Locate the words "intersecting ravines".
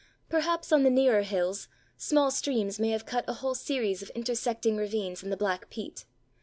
4.15-5.21